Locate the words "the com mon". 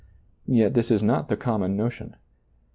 1.29-1.77